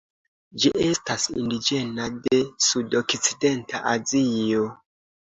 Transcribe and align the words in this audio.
Ĝi 0.61 0.69
estas 0.83 1.25
indiĝena 1.41 2.07
de 2.23 2.39
sudokcidenta 2.67 3.83
Azio. 3.93 4.65